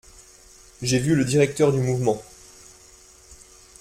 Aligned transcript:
J’ai 0.81 0.97
vu 0.97 1.13
le 1.13 1.23
directeur 1.23 1.71
du 1.71 1.79
Mouvement… 1.79 2.19